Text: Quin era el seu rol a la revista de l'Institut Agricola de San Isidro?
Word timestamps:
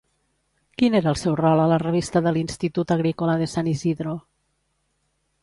Quin 0.81 0.95
era 0.99 1.11
el 1.11 1.19
seu 1.23 1.35
rol 1.41 1.61
a 1.63 1.67
la 1.73 1.77
revista 1.83 2.23
de 2.29 2.33
l'Institut 2.39 2.95
Agricola 2.97 3.37
de 3.43 3.51
San 3.53 3.71
Isidro? 3.75 4.19